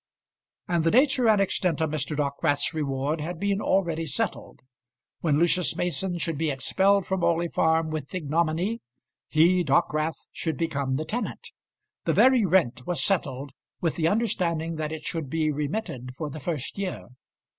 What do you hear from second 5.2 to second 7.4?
Lucius Mason should be expelled from